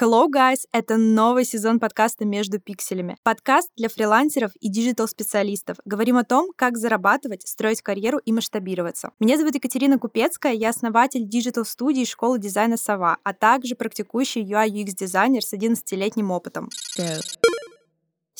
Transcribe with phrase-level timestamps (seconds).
[0.00, 0.58] Hello, guys!
[0.70, 3.16] Это новый сезон подкаста «Между пикселями».
[3.24, 5.78] Подкаст для фрилансеров и диджитал-специалистов.
[5.84, 9.10] Говорим о том, как зарабатывать, строить карьеру и масштабироваться.
[9.18, 15.52] Меня зовут Екатерина Купецкая, я основатель диджитал-студии школы дизайна «Сова», а также практикующий UI-UX-дизайнер с
[15.52, 16.68] 11-летним опытом.
[16.96, 17.47] Go.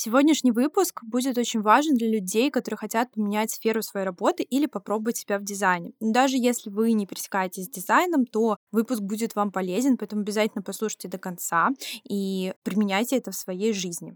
[0.01, 5.17] Сегодняшний выпуск будет очень важен для людей, которые хотят поменять сферу своей работы или попробовать
[5.17, 5.91] себя в дизайне.
[5.99, 11.09] Даже если вы не пересекаетесь с дизайном, то выпуск будет вам полезен, поэтому обязательно послушайте
[11.09, 11.71] до конца
[12.09, 14.13] и применяйте это в своей жизни.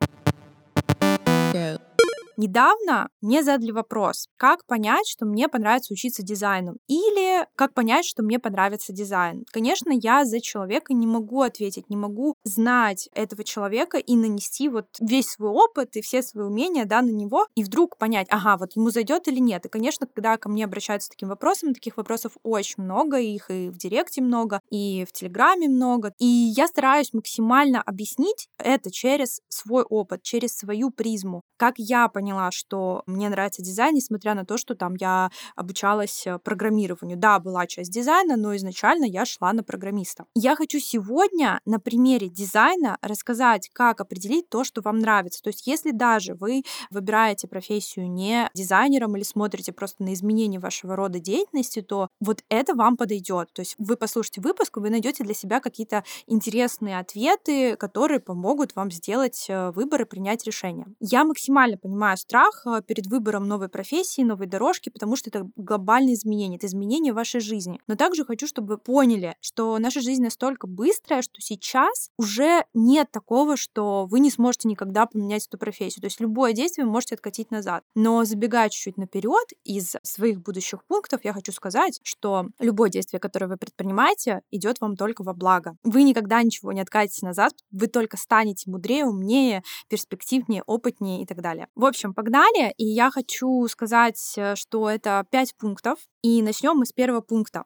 [1.51, 1.92] Go.
[2.35, 8.23] Недавно мне задали вопрос, как понять, что мне понравится учиться дизайну, или как понять, что
[8.23, 9.45] мне понравится дизайн.
[9.51, 14.87] Конечно, я за человека не могу ответить, не могу знать этого человека и нанести вот
[14.99, 18.75] весь свой опыт и все свои умения да, на него, и вдруг понять, ага, вот
[18.75, 19.65] ему зайдет или нет.
[19.65, 23.69] И, конечно, когда ко мне обращаются с таким вопросом, таких вопросов очень много, их и
[23.69, 29.83] в Директе много, и в Телеграме много, и я стараюсь максимально объяснить это через свой
[29.83, 34.57] опыт, через свою призму, как я понимаю поняла, что мне нравится дизайн, несмотря на то,
[34.57, 37.17] что там я обучалась э, программированию.
[37.17, 40.23] Да, была часть дизайна, но изначально я шла на программиста.
[40.35, 45.41] Я хочу сегодня на примере дизайна рассказать, как определить то, что вам нравится.
[45.43, 50.95] То есть если даже вы выбираете профессию не дизайнером или смотрите просто на изменения вашего
[50.95, 53.51] рода деятельности, то вот это вам подойдет.
[53.51, 58.91] То есть вы послушайте выпуск, вы найдете для себя какие-то интересные ответы, которые помогут вам
[58.91, 60.87] сделать э, выбор и принять решение.
[61.01, 65.47] Я максимально понимаю понимаю страх э, перед выбором новой профессии, новой дорожки, потому что это
[65.55, 67.79] глобальные изменения, это изменения вашей жизни.
[67.87, 73.11] Но также хочу, чтобы вы поняли, что наша жизнь настолько быстрая, что сейчас уже нет
[73.11, 76.01] такого, что вы не сможете никогда поменять эту профессию.
[76.01, 77.83] То есть любое действие вы можете откатить назад.
[77.95, 83.47] Но забегая чуть-чуть наперед из своих будущих пунктов, я хочу сказать, что любое действие, которое
[83.47, 85.75] вы предпринимаете, идет вам только во благо.
[85.83, 91.41] Вы никогда ничего не откатите назад, вы только станете мудрее, умнее, перспективнее, опытнее и так
[91.41, 91.67] далее.
[91.75, 92.73] В общем, общем, погнали.
[92.77, 95.99] И я хочу сказать, э, что это пять пунктов.
[96.21, 97.63] И начнем мы с первого пункта.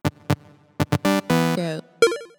[1.55, 1.96] Go.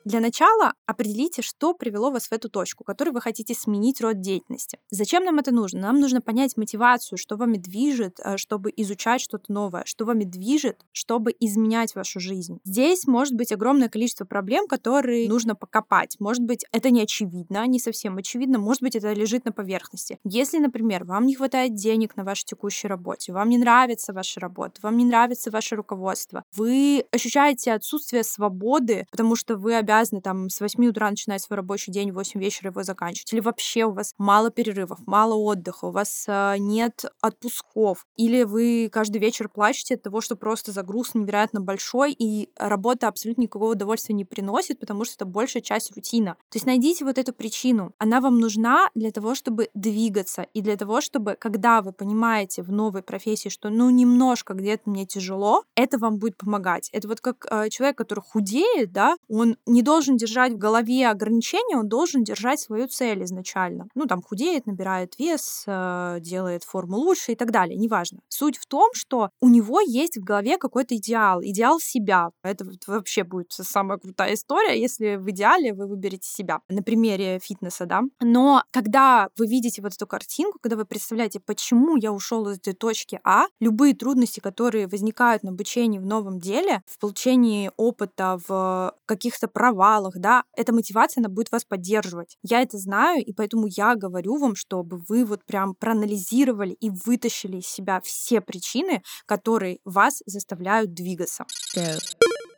[0.08, 4.78] Для начала определите, что привело вас в эту точку, которой вы хотите сменить род деятельности.
[4.88, 5.80] Зачем нам это нужно?
[5.80, 10.80] Нам нужно понять мотивацию, что вами движет, э, чтобы изучать что-то новое, что вами движет,
[10.92, 12.58] чтобы изменять вашу жизнь.
[12.64, 16.16] Здесь может быть огромное количество проблем, которые нужно покопать.
[16.20, 20.19] Может быть, это не очевидно, не совсем очевидно, может быть, это лежит на поверхности.
[20.25, 24.80] Если, например, вам не хватает денег на вашей текущей работе, вам не нравится ваша работа,
[24.80, 30.48] вам не нравится ваше руководство, вы ощущаете отсутствие свободы, потому что вы обязаны обязаны там
[30.48, 33.32] с 8 утра начинать свой рабочий день, в 8 вечера его заканчивать.
[33.32, 38.06] Или вообще у вас мало перерывов, мало отдыха, у вас э, нет отпусков.
[38.16, 43.42] Или вы каждый вечер плачете от того, что просто загруз невероятно большой, и работа абсолютно
[43.42, 46.34] никакого удовольствия не приносит, потому что это большая часть рутина.
[46.50, 47.92] То есть найдите вот эту причину.
[47.98, 52.70] Она вам нужна для того, чтобы двигаться, и для того, чтобы, когда вы понимаете в
[52.70, 56.88] новой профессии, что ну немножко где-то мне тяжело, это вам будет помогать.
[56.92, 61.77] Это вот как э, человек, который худеет, да, он не должен держать в голове ограничения,
[61.77, 63.89] он должен держать свою цель изначально.
[63.94, 68.21] Ну, там худеет, набирает вес, э, делает форму лучше и так далее, неважно.
[68.28, 72.31] Суть в том, что у него есть в голове какой-то идеал, идеал себя.
[72.43, 77.87] Это вообще будет самая крутая история, если в идеале вы выберете себя на примере фитнеса,
[77.87, 78.03] да.
[78.21, 82.75] Но когда вы видите вот эту картинку, когда вы представляете, почему я ушел из этой
[82.75, 88.94] точки А, любые трудности, которые возникают на обучении в новом деле, в получении опыта, в
[89.06, 92.37] каких-то правах, провалах, да, эта мотивация, она будет вас поддерживать.
[92.43, 97.59] Я это знаю, и поэтому я говорю вам, чтобы вы вот прям проанализировали и вытащили
[97.59, 101.45] из себя все причины, которые вас заставляют двигаться.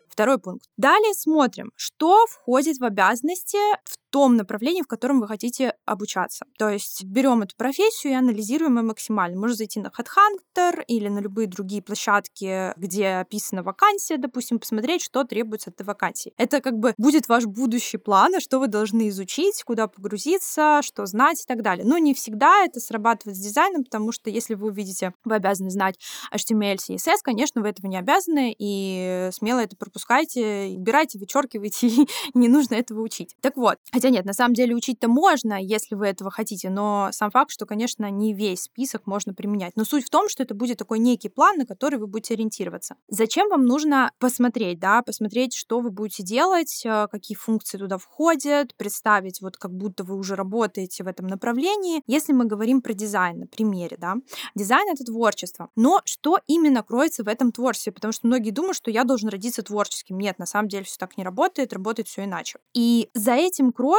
[0.08, 0.66] Второй пункт.
[0.76, 6.44] Далее смотрим, что входит в обязанности в том направлении, в котором вы хотите обучаться.
[6.58, 9.38] То есть берем эту профессию и анализируем ее максимально.
[9.38, 15.24] Можно зайти на HeadHunter или на любые другие площадки, где описана вакансия, допустим, посмотреть, что
[15.24, 16.32] требуется от этой вакансии.
[16.36, 21.42] Это как бы будет ваш будущий план, что вы должны изучить, куда погрузиться, что знать
[21.42, 21.84] и так далее.
[21.86, 25.98] Но не всегда это срабатывает с дизайном, потому что если вы увидите, вы обязаны знать
[26.34, 32.48] HTML, CSS, конечно, вы этого не обязаны, и смело это пропускайте, убирайте, вычеркивайте, и не
[32.48, 33.34] нужно этого учить.
[33.40, 37.30] Так вот, Хотя нет, на самом деле учить-то можно, если вы этого хотите, но сам
[37.30, 39.76] факт, что, конечно, не весь список можно применять.
[39.76, 42.94] Но суть в том, что это будет такой некий план, на который вы будете ориентироваться.
[43.08, 48.74] Зачем вам нужно посмотреть, да, посмотреть, что вы будете делать, э, какие функции туда входят,
[48.74, 52.00] представить, вот как будто вы уже работаете в этом направлении.
[52.06, 54.14] Если мы говорим про дизайн на примере, да,
[54.54, 55.68] дизайн— это творчество.
[55.76, 57.92] Но что именно кроется в этом творчестве?
[57.92, 60.18] Потому что многие думают, что я должен родиться творческим.
[60.18, 62.60] Нет, на самом деле все так не работает, работает все иначе.
[62.72, 63.89] И за этим кроется,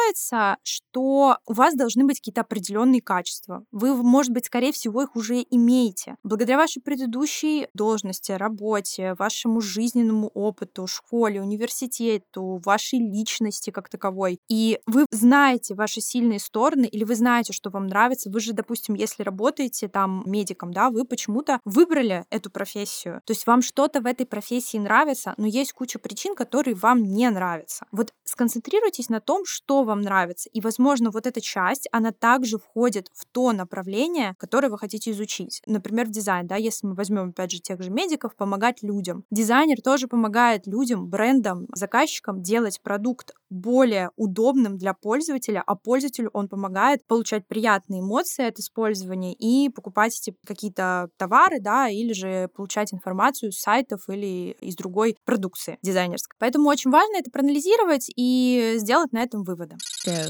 [0.63, 3.65] что у вас должны быть какие-то определенные качества.
[3.71, 6.15] Вы, может быть, скорее всего, их уже имеете.
[6.23, 14.39] Благодаря вашей предыдущей должности, работе, вашему жизненному опыту, школе, университету, вашей личности как таковой.
[14.49, 18.29] И вы знаете ваши сильные стороны, или вы знаете, что вам нравится.
[18.29, 23.21] Вы же, допустим, если работаете там медиком, да, вы почему-то выбрали эту профессию.
[23.25, 27.29] То есть вам что-то в этой профессии нравится, но есть куча причин, которые вам не
[27.29, 27.85] нравятся.
[27.91, 30.49] Вот сконцентрируйтесь на том, что вам нравится.
[30.49, 35.61] И, возможно, вот эта часть, она также входит в то направление, которое вы хотите изучить.
[35.65, 39.23] Например, в дизайн, да, если мы возьмем, опять же, тех же медиков, помогать людям.
[39.31, 46.47] Дизайнер тоже помогает людям, брендам, заказчикам делать продукт более удобным для пользователя, а пользователю он
[46.47, 52.93] помогает получать приятные эмоции от использования и покупать эти какие-то товары, да, или же получать
[52.93, 56.35] информацию с сайтов или из другой продукции дизайнерской.
[56.39, 59.70] Поэтому очень важно это проанализировать и сделать на этом выводы.
[60.03, 60.27] 对，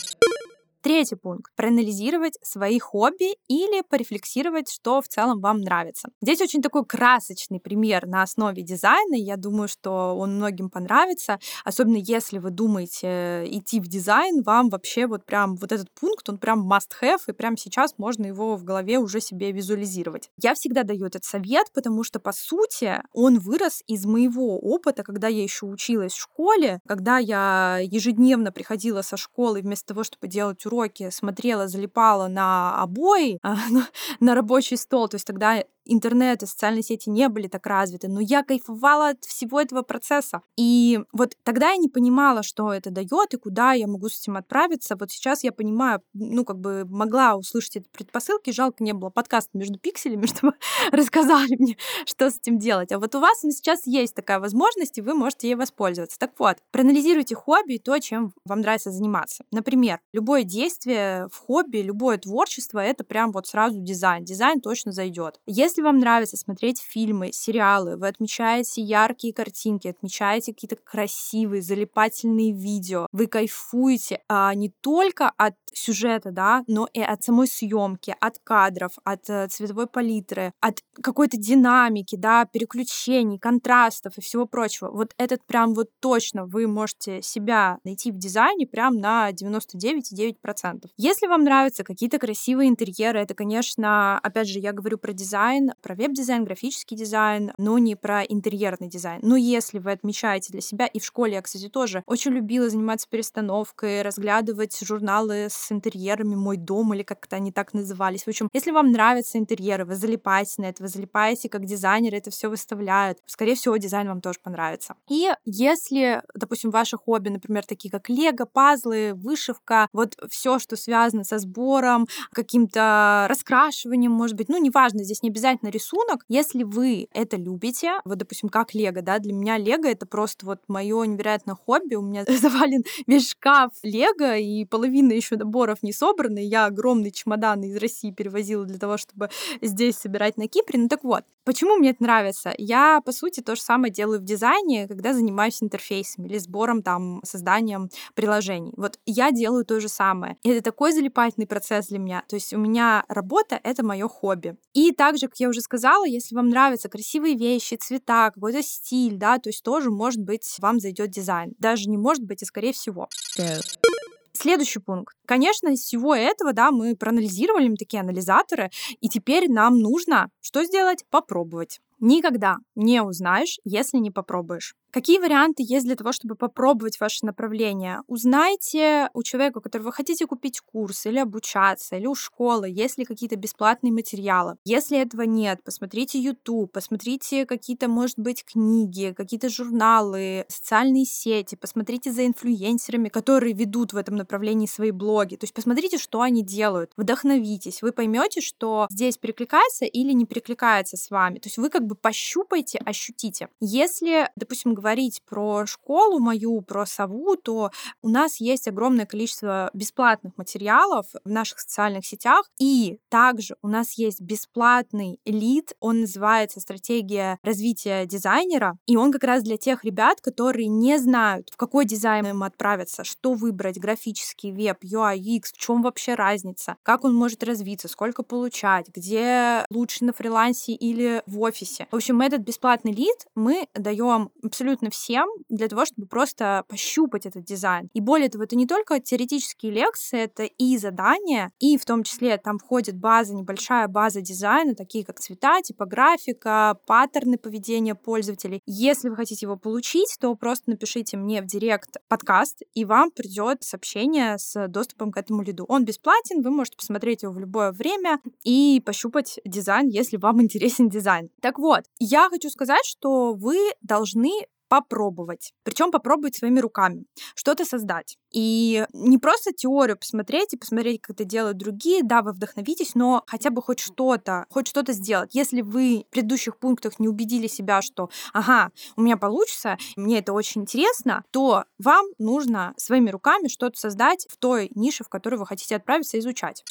[0.83, 1.51] Третий пункт.
[1.55, 6.09] Проанализировать свои хобби или порефлексировать, что в целом вам нравится.
[6.23, 9.13] Здесь очень такой красочный пример на основе дизайна.
[9.13, 11.37] Я думаю, что он многим понравится.
[11.63, 16.39] Особенно если вы думаете идти в дизайн, вам вообще вот прям вот этот пункт, он
[16.39, 20.31] прям must-have, и прямо сейчас можно его в голове уже себе визуализировать.
[20.41, 25.27] Я всегда даю этот совет, потому что, по сути, он вырос из моего опыта, когда
[25.27, 30.65] я еще училась в школе, когда я ежедневно приходила со школы вместо того, чтобы делать
[30.71, 33.39] уроки смотрела, залипала на обои,
[34.19, 35.07] на рабочий стол.
[35.07, 39.23] То есть тогда интернет и социальные сети не были так развиты, но я кайфовала от
[39.23, 40.41] всего этого процесса.
[40.57, 44.37] И вот тогда я не понимала, что это дает и куда я могу с этим
[44.37, 44.95] отправиться.
[44.95, 49.57] Вот сейчас я понимаю, ну, как бы могла услышать эти предпосылки, жалко не было подкаста
[49.57, 50.53] между пикселями, чтобы
[50.91, 52.91] рассказали мне, что с этим делать.
[52.91, 56.17] А вот у вас сейчас есть такая возможность, и вы можете ей воспользоваться.
[56.19, 59.43] Так вот, проанализируйте хобби и то, чем вам нравится заниматься.
[59.51, 64.23] Например, любое действие в хобби, любое творчество— это прям вот сразу дизайн.
[64.23, 65.39] Дизайн точно зайдет.
[65.45, 72.51] Если если вам нравится смотреть фильмы, сериалы, вы отмечаете яркие картинки, отмечаете какие-то красивые, залипательные
[72.51, 78.39] видео, вы кайфуете а, не только от сюжета, да, но и от самой съемки, от
[78.43, 84.91] кадров, от э, цветовой палитры, от какой-то динамики, да, переключений, контрастов и всего прочего.
[84.91, 90.89] Вот этот прям вот точно вы можете себя найти в дизайне прям на 99,9%.
[90.97, 95.95] Если вам нравятся какие-то красивые интерьеры, это, конечно, опять же, я говорю про дизайн, про
[95.95, 99.19] веб-дизайн, графический дизайн, но не про интерьерный дизайн.
[99.23, 103.07] Но если вы отмечаете для себя, и в школе я, кстати, тоже очень любила заниматься
[103.09, 108.23] перестановкой, разглядывать журналы с интерьерами «Мой дом» или как-то они так назывались.
[108.23, 112.31] В общем, если вам нравятся интерьеры, вы залипаете на это, вы залипаете как дизайнеры, это
[112.31, 114.95] все выставляют, скорее всего, дизайн вам тоже понравится.
[115.09, 121.23] И если, допустим, ваше хобби, например, такие как лего, пазлы, вышивка, вот все, что связано
[121.23, 126.23] со сбором, каким-то раскрашиванием, может быть, ну, неважно, здесь не обязательно на рисунок.
[126.27, 130.59] Если вы это любите, вот, допустим, как Лего, да, для меня Лего— это просто вот
[130.67, 131.95] мое невероятное хобби.
[131.95, 136.39] У меня завален весь шкаф Лего, и половина еще наборов не собраны.
[136.39, 139.29] Я огромный чемодан из России перевозила для того, чтобы
[139.61, 140.79] здесь собирать на Кипре.
[140.79, 142.53] Ну так вот, почему мне это нравится?
[142.57, 147.21] Я, по сути, то же самое делаю в дизайне, когда занимаюсь интерфейсами или сбором, там,
[147.23, 148.73] созданием приложений.
[148.77, 150.37] Вот я делаю то же самое.
[150.43, 152.23] И это такой залипательный процесс для меня.
[152.27, 154.55] То есть у меня работа— это мое хобби.
[154.73, 159.39] И также, как я уже сказала, если вам нравятся красивые вещи, цвета, какой-то стиль, да,
[159.39, 161.53] то есть тоже, может быть, вам зайдет дизайн.
[161.59, 163.07] Даже не может быть, а скорее всего.
[163.37, 164.10] Go.
[164.33, 165.15] Следующий пункт.
[165.25, 168.69] Конечно, из всего этого, да, мы проанализировали, мы такие анализаторы,
[168.99, 171.03] и теперь нам нужно что сделать?
[171.09, 171.79] Попробовать.
[172.01, 174.73] Никогда не узнаешь, если не попробуешь.
[174.91, 178.01] Какие варианты есть для того, чтобы попробовать ваше направление?
[178.07, 182.97] Узнайте у человека, у которого вы хотите купить курс или обучаться, или у школы, есть
[182.97, 184.57] ли какие-то бесплатные материалы.
[184.65, 192.11] Если этого нет, посмотрите YouTube, посмотрите какие-то, может быть, книги, какие-то журналы, социальные сети, посмотрите
[192.11, 195.37] за инфлюенсерами, которые ведут в этом направлении свои блоги.
[195.37, 200.97] То есть посмотрите, что они делают, вдохновитесь, вы поймете, что здесь перекликается или не перекликается
[200.97, 201.39] с вами.
[201.39, 203.49] То есть вы как бы бы пощупайте, ощутите.
[203.59, 207.71] Если, допустим, говорить про школу мою, про сову, то
[208.01, 213.97] у нас есть огромное количество бесплатных материалов в наших социальных сетях, и также у нас
[213.97, 220.21] есть бесплатный лид, он называется «Стратегия развития дизайнера», и он как раз для тех ребят,
[220.21, 225.57] которые не знают, в какой дизайн им отправиться, что выбрать, графический, веб, UI, UX, в
[225.57, 231.39] чем вообще разница, как он может развиться, сколько получать, где лучше на фрилансе или в
[231.41, 231.80] офисе.
[231.91, 237.43] В общем, этот бесплатный лид мы даем абсолютно всем для того, чтобы просто пощупать этот
[237.43, 237.89] дизайн.
[237.93, 242.37] И более того, это не только теоретические лекции, это и задания, и в том числе
[242.37, 248.61] там входит база, небольшая база дизайна, такие как цвета, типографика, паттерны поведения пользователей.
[248.65, 253.63] Если вы хотите его получить, то просто напишите мне в директ подкаст, и вам придет
[253.63, 255.65] сообщение с доступом к этому лиду.
[255.67, 260.89] Он бесплатен, вы можете посмотреть его в любое время и пощупать дизайн, если вам интересен
[260.89, 261.29] дизайн.
[261.41, 264.31] Так вот, я хочу сказать, что вы должны
[264.71, 265.51] попробовать.
[265.63, 267.03] Причем попробовать своими руками.
[267.35, 268.17] Что-то создать.
[268.31, 273.21] И не просто теорию посмотреть и посмотреть, как это делают другие, да, вы вдохновитесь, но
[273.27, 275.35] хотя бы хоть что-то, хоть что-то сделать.
[275.35, 280.31] Если вы в предыдущих пунктах не убедили себя, что, ага, у меня получится, мне это
[280.31, 285.47] очень интересно, то вам нужно своими руками что-то создать в той нише, в которую вы
[285.47, 286.63] хотите отправиться изучать.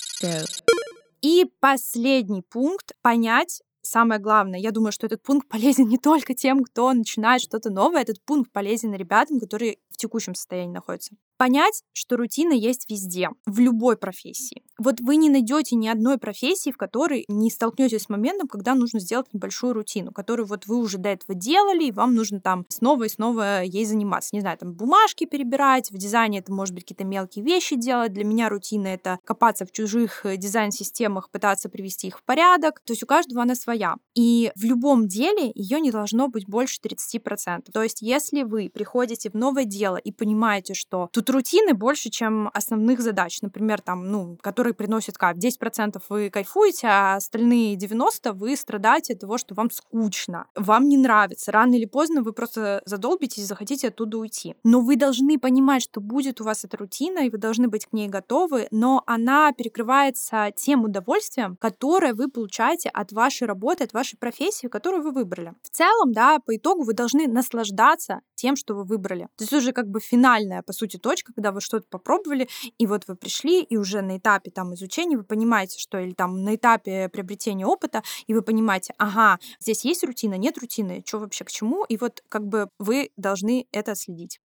[1.21, 6.63] И последний пункт— понять, самое главное, я думаю, что этот пункт полезен не только тем,
[6.63, 11.15] кто начинает что-то новое, этот пункт полезен ребятам, которые текущем состоянии находятся.
[11.37, 14.63] Понять, что рутина есть везде, в любой профессии.
[14.79, 19.01] Вот вы не найдете ни одной профессии, в которой не столкнетесь с моментом, когда нужно
[19.01, 23.05] сделать небольшую рутину, которую вот вы уже до этого делали, и вам нужно там снова
[23.05, 24.31] и снова ей заниматься.
[24.33, 28.13] Не знаю, там бумажки перебирать, в дизайне это может быть какие-то мелкие вещи делать.
[28.13, 32.81] Для меня рутина— это копаться в чужих э, дизайн-системах, пытаться привести их в порядок.
[32.81, 33.97] То есть у каждого она своя.
[34.15, 37.71] И в любом деле ее не должно быть больше 30%.
[37.73, 42.51] То есть если вы приходите в новое дело и понимаете, что тут рутины больше, чем
[42.53, 43.41] основных задач.
[43.43, 45.37] Например, там, ну, которые приносят кайф.
[45.37, 50.97] 10% вы кайфуете, а остальные 90% вы страдаете от того, что вам скучно, вам не
[50.97, 51.53] нравится.
[51.53, 54.55] Рано или поздно вы просто задолбитесь и захотите оттуда уйти.
[54.65, 57.93] Но вы должны понимать, что будет у вас эта рутина, и вы должны быть к
[57.93, 64.17] ней готовы, но она перекрывается тем удовольствием, которое вы получаете от вашей работы, от вашей
[64.17, 65.55] профессии, которую вы выбрали.
[65.63, 69.29] В целом, да, по итогу вы должны наслаждаться тем, что вы выбрали.
[69.37, 73.05] То есть уже как бы финальная, по сути, точка, когда вы что-то попробовали, и вот
[73.09, 77.09] вы пришли, и уже на этапе там изучения вы понимаете, что или там на этапе
[77.09, 81.85] приобретения опыта, и вы понимаете, ага, здесь есть рутина, нет рутины, что вообще к чему,
[81.85, 84.39] и вот как бы вы должны это следить.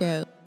[0.00, 0.41] Go.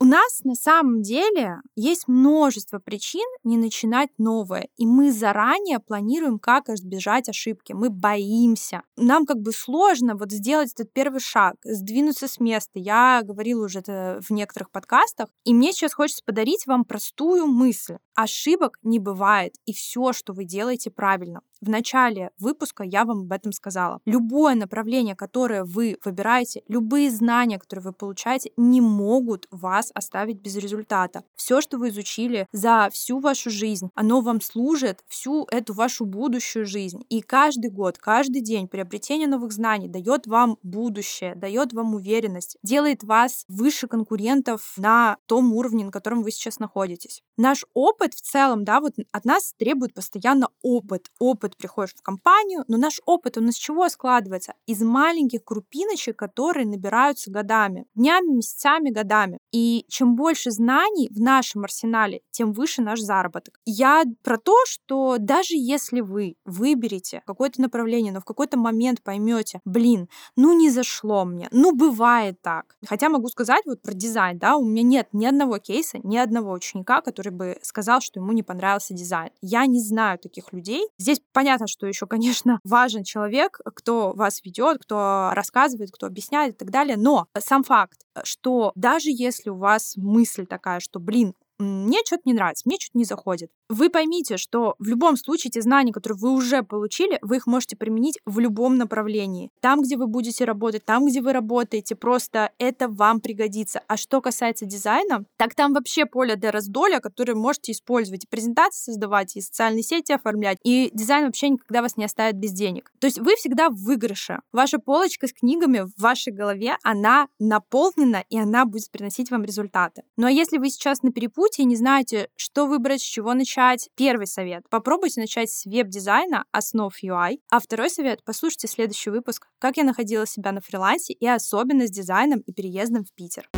[0.00, 6.38] У нас на самом деле есть множество причин не начинать новое, и мы заранее планируем,
[6.38, 7.72] как избежать ошибки.
[7.72, 8.82] Мы боимся.
[8.96, 12.78] Нам как бы сложно вот сделать этот первый шаг, сдвинуться с места.
[12.78, 17.96] Я говорила уже это в некоторых подкастах, и мне сейчас хочется подарить вам простую мысль.
[18.14, 21.40] Ошибок не бывает, и все, что вы делаете, правильно.
[21.60, 24.00] В начале выпуска я вам об этом сказала.
[24.06, 30.56] Любое направление, которое вы выбираете, любые знания, которые вы получаете, не могут вас оставить без
[30.56, 31.24] результата.
[31.34, 36.64] Все, что вы изучили за всю вашу жизнь, оно вам служит всю эту вашу будущую
[36.64, 37.04] жизнь.
[37.08, 43.02] И каждый год, каждый день приобретение новых знаний дает вам будущее, дает вам уверенность, делает
[43.02, 47.22] вас выше конкурентов на том уровне, на котором вы сейчас находитесь.
[47.36, 52.02] Наш опыт в целом, да, вот от нас требует постоянно опыт, опыт опыт приходишь в
[52.02, 54.54] компанию, но наш опыт, он из чего складывается?
[54.66, 59.38] Из маленьких крупиночек, которые набираются годами, днями, месяцами, годами.
[59.52, 63.58] И чем больше знаний в нашем арсенале, тем выше наш заработок.
[63.64, 69.60] Я про то, что даже если вы выберете какое-то направление, но в какой-то момент поймете,
[69.64, 72.76] блин, ну не зашло мне, ну бывает так.
[72.86, 76.52] Хотя могу сказать вот про дизайн, да, у меня нет ни одного кейса, ни одного
[76.52, 79.30] ученика, который бы сказал, что ему не понравился дизайн.
[79.40, 80.86] Я не знаю таких людей.
[80.98, 86.58] Здесь Понятно, что еще, конечно, важен человек, кто вас ведет, кто рассказывает, кто объясняет и
[86.58, 86.96] так далее.
[86.96, 92.34] Но сам факт, что даже если у вас мысль такая, что, блин, мне что-то не
[92.34, 93.50] нравится, мне что-то не заходит.
[93.68, 97.76] Вы поймите, что в любом случае те знания, которые вы уже получили, вы их можете
[97.76, 99.50] применить в любом направлении.
[99.60, 103.82] Там, где вы будете работать, там, где вы работаете, просто это вам пригодится.
[103.88, 108.92] А что касается дизайна, так там вообще поле для раздолье, которое можете использовать и презентации
[108.92, 112.92] создавать, и социальные сети оформлять, и дизайн вообще никогда вас не оставит без денег.
[113.00, 114.40] То есть вы всегда в выигрыше.
[114.52, 120.02] Ваша полочка с книгами в вашей голове, она наполнена, и она будет приносить вам результаты.
[120.16, 123.34] Ну а если вы сейчас на перепутье, путь и не знаете, что выбрать, с чего
[123.34, 124.68] начать, первый совет.
[124.68, 127.38] Попробуйте начать с веб-дизайна, основ UI.
[127.50, 131.90] А второй совет— послушайте следующий выпуск, как я находила себя на фрилансе и особенно с
[131.90, 133.48] дизайном и переездом в Питер.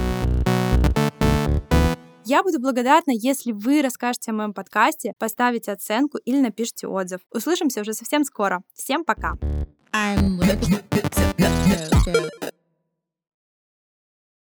[2.25, 7.21] Я буду благодарна, если вы расскажете о моем подкасте, поставите оценку или напишите отзыв.
[7.33, 8.63] Услышимся уже совсем скоро.
[8.75, 9.37] Всем пока!
[9.93, 10.39] I'm